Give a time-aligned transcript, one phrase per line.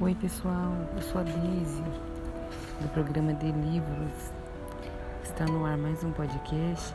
[0.00, 1.82] Oi pessoal, eu sou a Daisy
[2.80, 4.32] do programa de livros.
[5.24, 6.94] Está no ar mais um podcast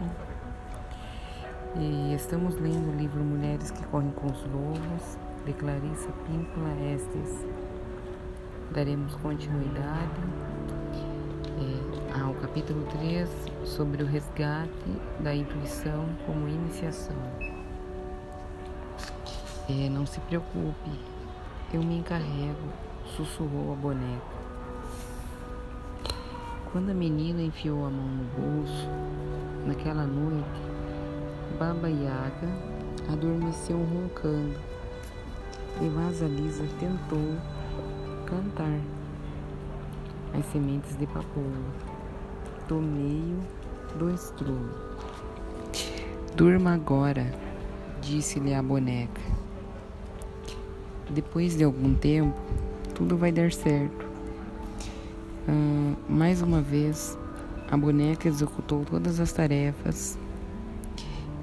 [1.75, 7.45] e estamos lendo o livro Mulheres que Correm com os Lobos, de Clarissa Píncula Estes.
[8.71, 10.21] Daremos continuidade
[11.59, 13.29] é, ao capítulo 3
[13.65, 14.71] sobre o resgate
[15.19, 17.17] da intuição como iniciação.
[19.69, 20.91] É, não se preocupe,
[21.73, 24.43] eu me encarrego, sussurrou a boneca.
[26.71, 28.87] Quando a menina enfiou a mão no bolso,
[29.67, 30.61] naquela noite,
[31.59, 32.49] Baba Yaga
[33.11, 34.57] adormeceu roncando
[35.81, 37.37] e Vaza Lisa tentou
[38.25, 38.79] cantar
[40.37, 41.71] as sementes de papoula
[42.67, 43.39] do meio
[43.99, 44.71] do estrume.
[46.35, 47.31] Durma agora,
[48.01, 49.21] disse-lhe a boneca.
[51.11, 52.35] Depois de algum tempo,
[52.93, 54.05] tudo vai dar certo.
[55.47, 57.17] Hum, mais uma vez,
[57.69, 60.17] a boneca executou todas as tarefas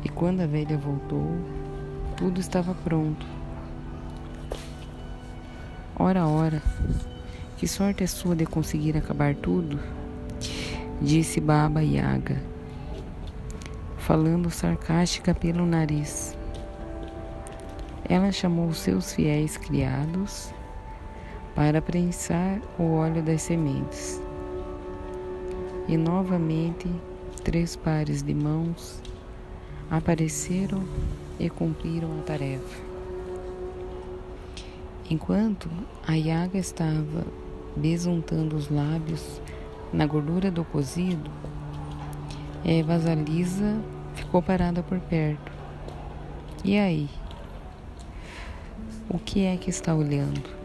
[0.05, 1.37] e quando a velha voltou,
[2.17, 3.27] tudo estava pronto.
[5.99, 6.63] Ora, ora,
[7.59, 9.79] que sorte é sua de conseguir acabar tudo?
[11.03, 12.41] Disse Baba Yaga,
[13.99, 16.37] falando sarcástica pelo nariz.
[18.09, 20.53] Ela chamou seus fiéis criados
[21.61, 24.19] para prensar o óleo das sementes.
[25.87, 26.89] E novamente
[27.45, 28.99] três pares de mãos
[29.91, 30.83] apareceram
[31.39, 32.81] e cumpriram a tarefa.
[35.11, 35.69] Enquanto
[36.09, 37.27] a Yaga estava
[37.77, 39.39] besuntando os lábios
[39.93, 41.31] na gordura do cozido,
[42.65, 43.79] Eva Zalisa
[44.15, 45.53] ficou parada por perto.
[46.65, 47.11] E aí?
[49.11, 50.60] O que é que está olhando?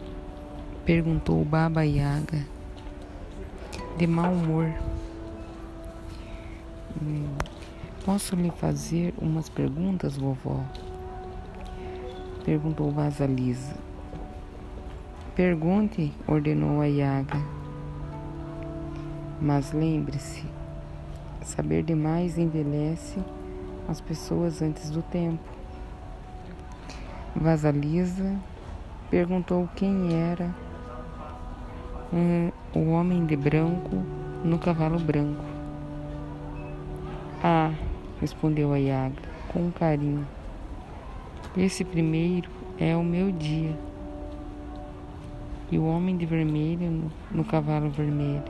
[0.86, 2.46] Perguntou Baba Yaga,
[3.98, 4.72] de mau humor.
[7.02, 7.26] Hum,
[8.04, 10.60] posso lhe fazer umas perguntas, vovó?
[12.44, 13.74] Perguntou Vasalisa.
[15.34, 17.42] Pergunte, ordenou a Yaga.
[19.40, 20.44] Mas lembre-se,
[21.42, 23.18] saber demais envelhece
[23.88, 25.42] as pessoas antes do tempo.
[27.34, 28.38] Vasalisa
[29.10, 30.54] perguntou quem era
[32.12, 33.96] um, o homem de branco
[34.44, 35.44] no cavalo branco.
[37.42, 37.72] Ah,
[38.20, 39.22] respondeu a Yaga
[39.52, 40.26] com carinho.
[41.56, 43.76] Esse primeiro é o meu dia.
[45.70, 48.44] E o homem de vermelho no, no cavalo vermelho.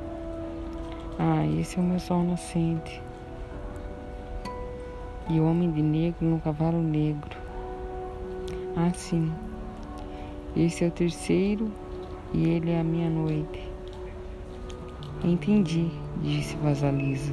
[1.19, 3.01] Ah, esse é o meu sol nascente.
[5.29, 7.37] E o homem de negro no cavalo negro.
[8.77, 9.33] Ah, sim.
[10.55, 11.71] Esse é o terceiro
[12.33, 13.71] e ele é a minha noite.
[15.25, 15.91] Entendi,
[16.23, 17.33] disse Vasalisa.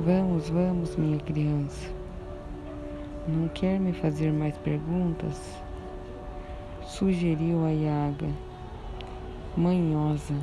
[0.00, 1.90] Vamos, vamos, minha criança.
[3.26, 5.40] Não quer me fazer mais perguntas?
[6.86, 8.28] Sugeriu a Yaga,
[9.56, 10.34] manhosa.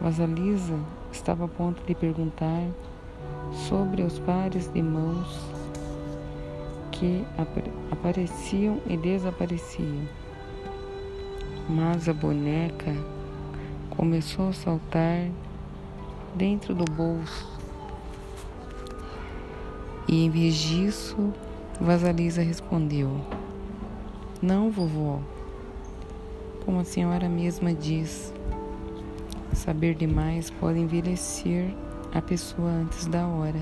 [0.00, 0.78] Vasalisa
[1.12, 2.68] estava a ponto de perguntar
[3.52, 5.50] sobre os pares de mãos
[6.90, 7.24] que
[7.90, 10.06] apareciam e desapareciam.
[11.68, 12.94] Mas a boneca
[13.90, 15.28] começou a saltar
[16.34, 17.48] dentro do bolso.
[20.08, 21.32] E em vez disso,
[21.80, 23.20] Vasalisa respondeu:
[24.40, 25.20] Não, vovó.
[26.64, 28.32] Como a senhora mesma diz,
[29.52, 31.74] saber demais pode envelhecer
[32.14, 33.60] a pessoa antes da hora.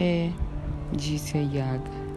[0.00, 0.30] É,
[0.92, 2.07] disse a Yaga,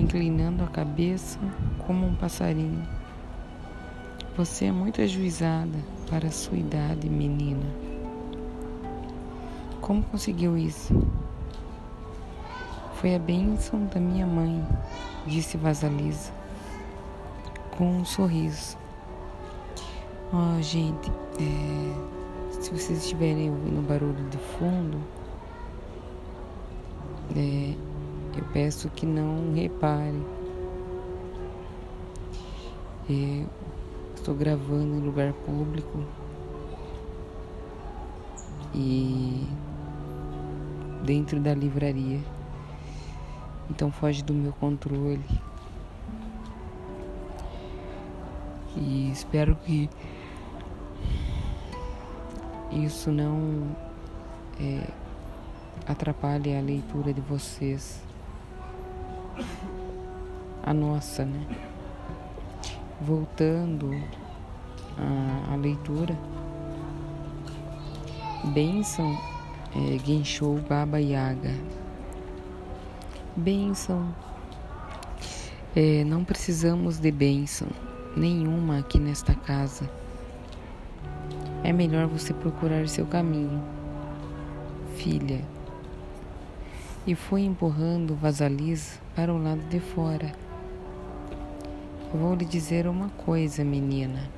[0.00, 1.38] inclinando a cabeça
[1.86, 2.82] como um passarinho.
[4.36, 5.78] Você é muito ajuizada
[6.08, 7.66] para a sua idade, menina.
[9.80, 10.94] Como conseguiu isso?
[12.94, 14.66] Foi a bênção da minha mãe,
[15.26, 16.32] disse Vasalisa,
[17.76, 18.76] com um sorriso.
[20.32, 24.98] Oh, gente, é, se vocês estiverem ouvindo barulho de fundo,
[27.36, 27.74] é,
[28.36, 30.24] eu peço que não reparem.
[34.14, 36.04] Estou gravando em lugar público
[38.72, 39.44] e
[41.04, 42.20] dentro da livraria.
[43.68, 45.24] Então foge do meu controle.
[48.76, 49.90] E espero que
[52.70, 53.74] isso não
[54.60, 54.86] é,
[55.86, 58.09] atrapalhe a leitura de vocês.
[60.62, 61.46] A nossa, né?
[63.00, 63.90] voltando
[64.98, 66.16] à, à leitura,
[68.52, 69.16] Benção
[69.74, 71.54] é, Genshou Baba Yaga.
[73.36, 74.14] Benção.
[75.74, 77.68] É, não precisamos de bênção
[78.16, 79.88] nenhuma aqui nesta casa.
[81.62, 83.62] É melhor você procurar seu caminho,
[84.96, 85.40] filha.
[87.06, 88.98] E foi empurrando Vasalisa
[89.28, 90.32] o lado de fora.
[92.12, 94.30] Eu vou lhe dizer uma coisa, menina.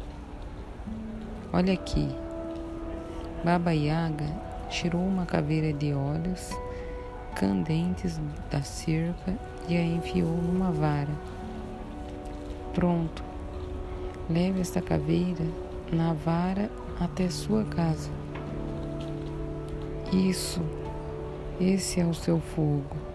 [1.52, 2.08] Olha aqui.
[3.44, 4.26] Baba Yaga
[4.68, 6.50] tirou uma caveira de olhos
[7.34, 8.20] candentes
[8.50, 9.36] da cerca
[9.68, 11.12] e a enfiou numa vara.
[12.74, 13.22] Pronto.
[14.30, 15.44] Leve esta caveira
[15.92, 18.10] na vara até sua casa.
[20.12, 20.60] Isso,
[21.60, 23.11] esse é o seu fogo.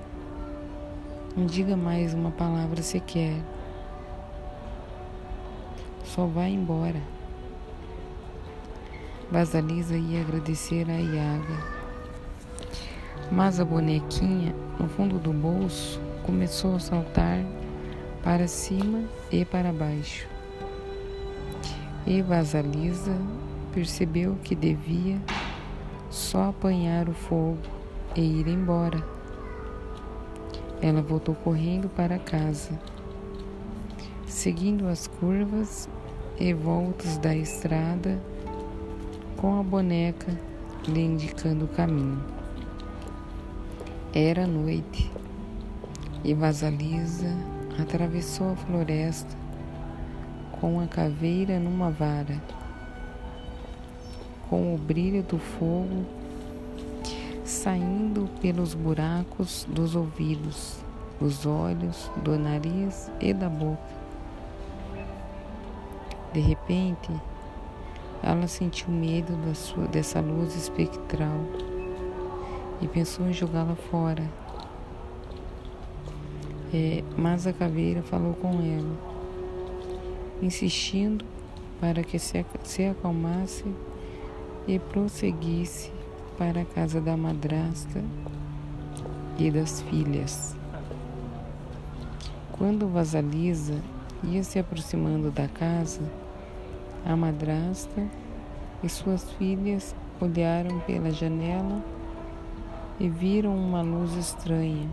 [1.37, 3.35] Não diga mais uma palavra sequer.
[6.03, 6.99] Só vá embora.
[9.31, 11.63] Vasalisa ia agradecer a Iaga.
[13.31, 17.45] Mas a bonequinha, no fundo do bolso, começou a saltar
[18.23, 20.27] para cima e para baixo.
[22.07, 23.15] E Vasalisa
[23.71, 25.21] percebeu que devia
[26.09, 27.59] só apanhar o fogo
[28.15, 29.16] e ir embora.
[30.81, 32.79] Ela voltou correndo para casa,
[34.27, 35.89] seguindo as curvas
[36.39, 38.21] e voltas da estrada
[39.37, 40.37] com a boneca
[40.87, 42.23] lhe indicando o caminho.
[44.13, 45.11] Era noite
[46.23, 47.35] e Vasalisa
[47.79, 49.35] atravessou a floresta
[50.59, 52.41] com a caveira numa vara,
[54.49, 56.05] com o brilho do fogo
[57.67, 60.77] saindo pelos buracos dos ouvidos,
[61.19, 63.83] dos olhos, do nariz e da boca.
[66.31, 67.11] De repente,
[68.23, 71.41] ela sentiu medo sua, dessa luz espectral
[72.81, 74.23] e pensou em jogá-la fora.
[76.73, 78.97] É, mas a caveira falou com ela,
[80.41, 81.25] insistindo
[81.81, 83.65] para que se, se acalmasse
[84.65, 85.96] e prosseguisse
[86.37, 88.03] para a casa da madrasta
[89.39, 90.55] e das filhas.
[92.51, 93.81] Quando Vasalisa
[94.23, 96.01] ia se aproximando da casa,
[97.05, 98.07] a madrasta
[98.83, 101.83] e suas filhas olharam pela janela
[102.99, 104.89] e viram uma luz estranha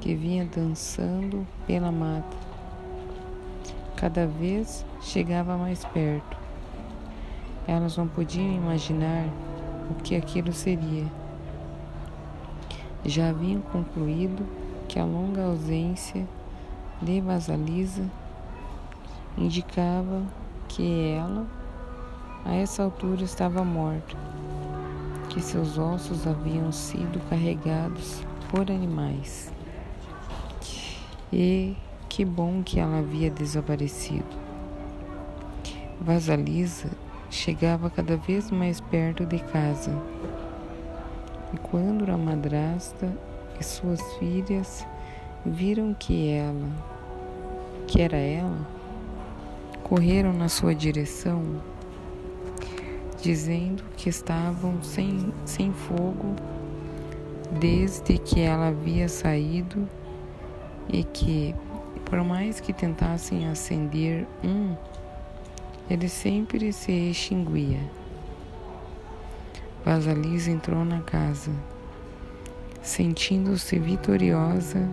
[0.00, 2.36] que vinha dançando pela mata.
[3.96, 6.36] Cada vez chegava mais perto.
[7.68, 9.28] Elas não podiam imaginar
[9.90, 11.06] o que aquilo seria.
[13.04, 14.46] Já haviam concluído
[14.88, 16.26] que a longa ausência
[17.00, 18.04] de Vasalisa
[19.36, 20.22] indicava
[20.68, 21.46] que ela,
[22.44, 24.16] a essa altura, estava morta,
[25.28, 29.52] que seus ossos haviam sido carregados por animais.
[31.32, 31.76] E
[32.08, 34.40] que bom que ela havia desaparecido.
[36.00, 36.90] Vasalisa
[37.30, 39.92] chegava cada vez mais perto de casa.
[41.54, 43.10] E quando a madrasta
[43.58, 44.86] e suas filhas
[45.44, 46.68] viram que ela,
[47.86, 48.66] que era ela,
[49.82, 51.42] correram na sua direção,
[53.22, 56.34] dizendo que estavam sem, sem fogo
[57.58, 59.88] desde que ela havia saído
[60.88, 61.54] e que,
[62.04, 64.74] por mais que tentassem acender um,
[65.90, 67.80] ele sempre se extinguia.
[69.84, 71.50] Vasalisa entrou na casa,
[72.80, 74.88] sentindo-se vitoriosa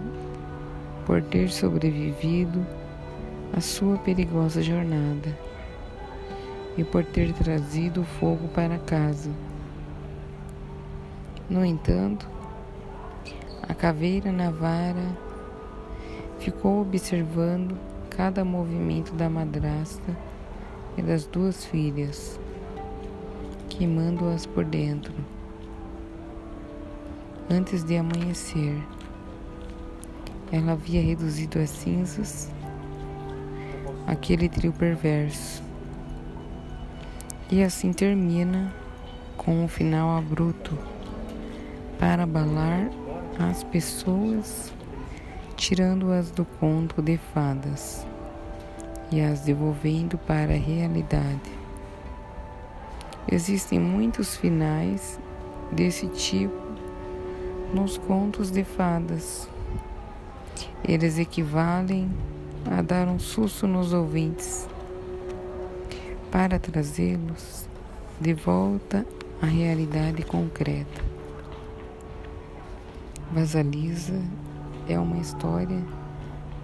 [1.06, 2.66] por ter sobrevivido
[3.56, 5.38] a sua perigosa jornada
[6.76, 9.30] e por ter trazido fogo para casa.
[11.48, 12.28] No entanto,
[13.62, 15.16] a caveira na vara
[16.40, 17.78] ficou observando
[18.10, 20.27] cada movimento da madrasta
[20.98, 22.40] e das duas filhas,
[23.70, 25.14] queimando-as por dentro.
[27.50, 28.82] Antes de amanhecer,
[30.52, 32.50] ela havia reduzido a cinzas
[34.08, 35.64] aquele trio perverso.
[37.52, 38.74] E assim termina
[39.38, 40.78] com um final abrupto
[42.00, 42.90] para abalar
[43.40, 44.74] as pessoas,
[45.56, 48.06] tirando-as do conto de fadas
[49.12, 51.52] e as devolvendo para a realidade.
[53.30, 55.20] Existem muitos finais
[55.72, 56.56] desse tipo
[57.74, 59.50] nos contos de fadas.
[60.84, 62.10] Eles equivalem
[62.70, 64.68] a dar um susto nos ouvintes
[66.32, 67.68] para trazê-los
[68.20, 69.06] de volta
[69.42, 71.02] à realidade concreta.
[73.32, 74.20] Vasalisa
[74.88, 75.84] é uma história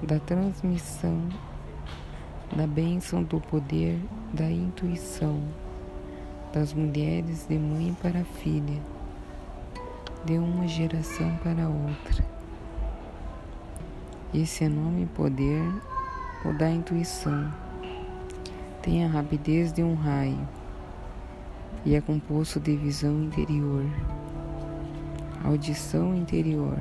[0.01, 1.21] da transmissão
[2.55, 3.99] da bênção do poder
[4.33, 5.41] da intuição
[6.53, 8.79] das mulheres de mãe para filha,
[10.23, 12.23] de uma geração para outra.
[14.31, 15.63] Esse enorme poder,
[16.45, 17.51] o da intuição,
[18.83, 20.47] tem a rapidez de um raio
[21.83, 23.85] e é composto de visão interior,
[25.43, 26.77] audição interior,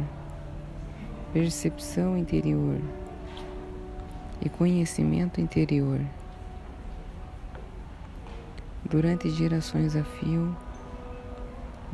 [1.33, 2.79] percepção interior
[4.45, 6.01] e conhecimento interior.
[8.85, 10.55] Durante gerações a fio,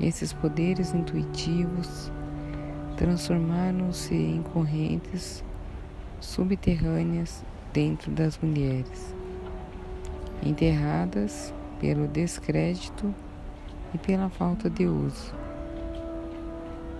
[0.00, 2.10] esses poderes intuitivos
[2.96, 5.44] transformaram-se em correntes
[6.20, 9.14] subterrâneas dentro das mulheres,
[10.42, 13.14] enterradas pelo descrédito
[13.94, 15.34] e pela falta de uso.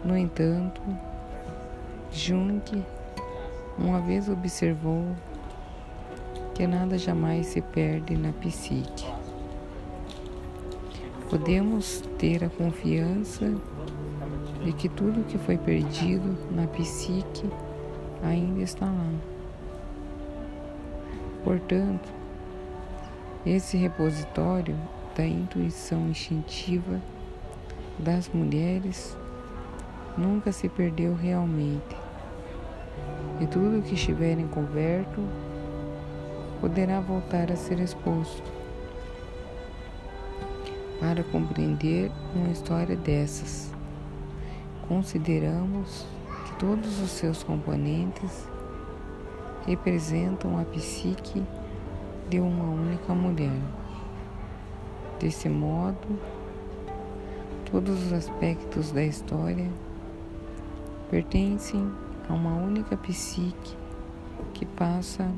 [0.04, 0.82] No entanto,
[2.12, 2.62] Jung
[3.78, 5.14] uma vez observou
[6.58, 9.06] que nada jamais se perde na psique.
[11.30, 13.54] Podemos ter a confiança
[14.64, 17.48] de que tudo que foi perdido na psique
[18.24, 19.08] ainda está lá.
[21.44, 22.08] Portanto,
[23.46, 24.76] esse repositório
[25.16, 27.00] da intuição instintiva
[28.00, 29.16] das mulheres
[30.16, 31.96] nunca se perdeu realmente.
[33.40, 35.22] E tudo que estiver encoberto
[36.60, 38.50] poderá voltar a ser exposto.
[41.00, 43.72] Para compreender uma história dessas,
[44.88, 46.06] consideramos
[46.44, 48.48] que todos os seus componentes
[49.66, 51.44] representam a psique
[52.28, 53.60] de uma única mulher.
[55.20, 56.18] Desse modo,
[57.70, 59.68] todos os aspectos da história
[61.10, 61.90] pertencem
[62.28, 63.76] a uma única psique
[64.52, 65.30] que passa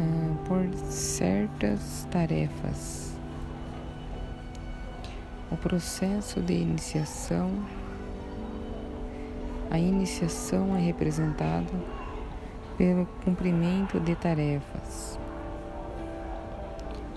[0.00, 3.16] uh, por certas tarefas.
[5.50, 7.50] O processo de iniciação,
[9.70, 11.72] a iniciação é representada
[12.76, 15.18] pelo cumprimento de tarefas.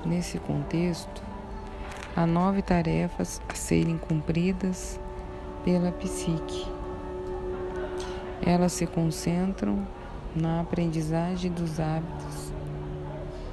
[0.05, 1.21] Nesse contexto,
[2.15, 4.99] há nove tarefas a serem cumpridas
[5.63, 6.67] pela psique.
[8.43, 9.85] Elas se concentram
[10.35, 12.30] na aprendizagem dos hábitos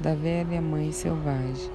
[0.00, 1.70] da velha mãe selvagem.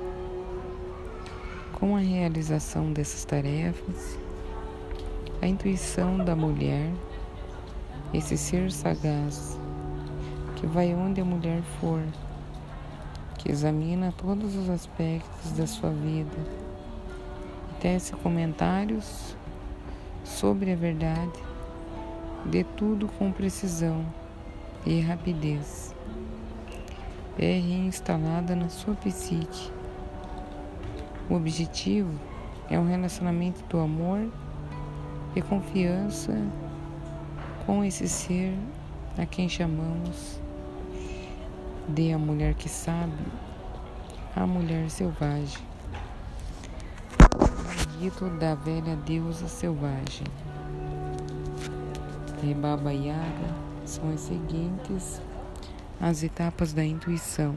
[1.74, 4.18] Com a realização dessas tarefas,
[5.42, 6.90] a intuição da mulher,
[8.14, 9.60] esse ser sagaz,
[10.56, 12.02] que vai onde a mulher for,
[13.38, 16.38] que examina todos os aspectos da sua vida
[17.72, 19.36] e tece comentários
[20.24, 21.44] sobre a verdade
[22.46, 24.06] de tudo com precisão
[24.86, 25.93] e rapidez
[27.38, 29.72] é reinstalada na sua psique.
[31.30, 32.12] O objetivo
[32.70, 34.30] é um relacionamento do amor
[35.36, 36.34] e confiança
[37.66, 38.54] com esse ser
[39.18, 40.40] a quem chamamos
[41.88, 43.14] de a mulher que sabe,
[44.36, 45.62] a mulher selvagem,
[48.00, 50.28] mito da velha deusa selvagem.
[52.44, 55.22] E Baba Yaga são as seguintes
[56.04, 57.56] as etapas da intuição.